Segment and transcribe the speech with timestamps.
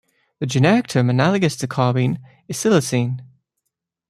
[0.39, 2.17] The generic term analogous to carbene
[2.47, 3.21] is silicene.